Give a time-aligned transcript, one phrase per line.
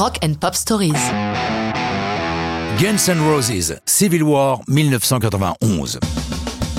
[0.00, 0.94] Rock and Pop Stories.
[2.80, 6.00] Guns N' Roses, Civil War 1991.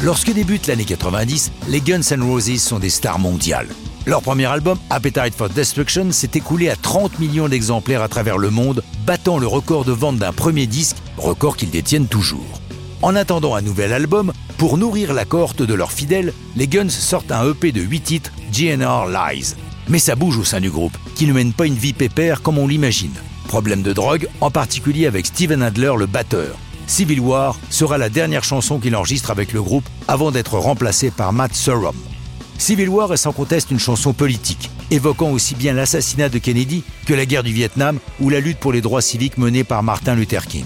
[0.02, 3.68] Lorsque débute l'année 90, les Guns N' Roses sont des stars mondiales.
[4.08, 8.50] Leur premier album, Appetite for Destruction, s'est écoulé à 30 millions d'exemplaires à travers le
[8.50, 12.60] monde, battant le record de vente d'un premier disque, record qu'ils détiennent toujours.
[13.04, 17.32] En attendant un nouvel album, pour nourrir la cohorte de leurs fidèles, les Guns sortent
[17.32, 19.54] un EP de 8 titres, GNR Lies.
[19.92, 22.58] Mais ça bouge au sein du groupe, qui ne mène pas une vie pépère comme
[22.58, 23.12] on l'imagine.
[23.50, 26.58] Problème de drogue, en particulier avec Steven Adler, le batteur.
[26.88, 31.34] Civil War sera la dernière chanson qu'il enregistre avec le groupe avant d'être remplacé par
[31.34, 31.96] Matt Sorum.
[32.58, 37.14] Civil War est sans conteste une chanson politique, évoquant aussi bien l'assassinat de Kennedy que
[37.14, 40.48] la guerre du Vietnam ou la lutte pour les droits civiques menée par Martin Luther
[40.48, 40.66] King.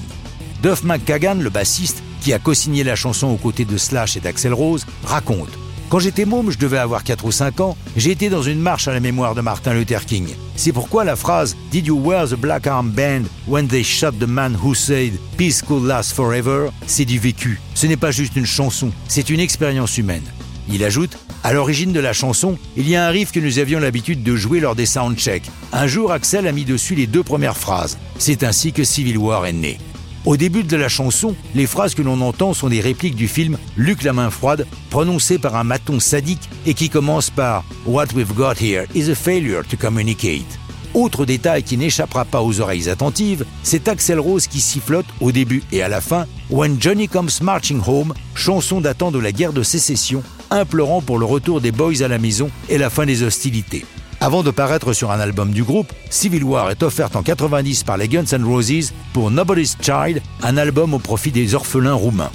[0.62, 4.54] Duff McKagan, le bassiste, qui a co-signé la chanson aux côtés de Slash et d'Axel
[4.54, 5.58] Rose, raconte
[5.96, 8.90] Quand j'étais môme, je devais avoir 4 ou 5 ans, j'ai été dans une marche
[8.90, 10.28] à la mémoire de Martin Luther King.
[10.58, 14.28] C'est pourquoi la phrase Did you wear the black arm band when they shot the
[14.28, 17.62] man who said Peace could last forever c'est du vécu.
[17.76, 20.26] Ce n'est pas juste une chanson, c'est une expérience humaine.
[20.70, 23.80] Il ajoute à l'origine de la chanson, il y a un riff que nous avions
[23.80, 25.50] l'habitude de jouer lors des soundchecks.
[25.72, 27.98] Un jour, Axel a mis dessus les deux premières phrases.
[28.18, 29.78] C'est ainsi que Civil War est né.
[30.26, 33.60] Au début de la chanson, les phrases que l'on entend sont des répliques du film
[33.78, 38.34] Luc la main froide, prononcées par un maton sadique et qui commence par What we've
[38.34, 40.58] got here is a failure to communicate.
[40.96, 45.62] Autre détail qui n'échappera pas aux oreilles attentives, c'est Axel Rose qui sifflote au début
[45.72, 49.62] et à la fin When Johnny Comes Marching Home, chanson datant de la guerre de
[49.62, 53.86] sécession, implorant pour le retour des boys à la maison et la fin des hostilités.
[54.22, 57.98] Avant de paraître sur un album du groupe, Civil War est offerte en 90 par
[57.98, 62.32] les Guns N' Roses pour Nobody's Child, un album au profit des orphelins roumains.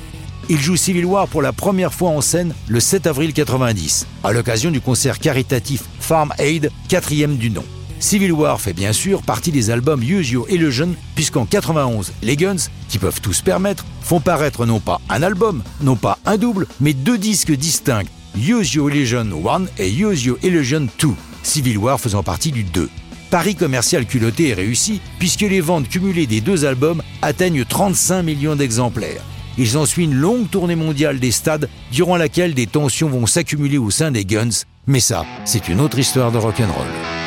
[0.49, 4.33] Il joue Civil War pour la première fois en scène le 7 avril 90, à
[4.33, 7.65] l'occasion du concert caritatif Farm Aid, quatrième du nom.
[7.99, 12.57] Civil War fait bien sûr partie des albums Use Your Illusion, puisqu'en 91, les Guns,
[12.89, 16.95] qui peuvent tous permettre, font paraître non pas un album, non pas un double, mais
[16.95, 18.05] deux disques distincts,
[18.37, 21.09] Use Your Illusion 1 et Use Your Illusion 2,
[21.43, 22.89] Civil War faisant partie du 2.
[23.31, 28.57] Pari commercial culotté est réussi, puisque les ventes cumulées des deux albums atteignent 35 millions
[28.57, 29.23] d'exemplaires.
[29.57, 33.91] Il s'ensuit une longue tournée mondiale des stades, durant laquelle des tensions vont s'accumuler au
[33.91, 37.20] sein des Guns, mais ça, c'est une autre histoire de rock'n'roll.